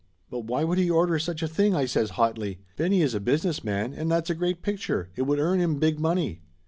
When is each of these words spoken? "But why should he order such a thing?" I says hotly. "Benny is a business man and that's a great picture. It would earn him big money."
"But 0.31 0.45
why 0.45 0.63
should 0.65 0.79
he 0.79 0.89
order 0.89 1.19
such 1.19 1.43
a 1.43 1.47
thing?" 1.47 1.75
I 1.75 1.85
says 1.85 2.09
hotly. 2.17 2.57
"Benny 2.75 3.03
is 3.03 3.13
a 3.13 3.19
business 3.19 3.63
man 3.63 3.93
and 3.93 4.09
that's 4.09 4.31
a 4.31 4.33
great 4.33 4.63
picture. 4.63 5.11
It 5.15 5.27
would 5.27 5.37
earn 5.37 5.59
him 5.59 5.77
big 5.77 5.99
money." 5.99 6.41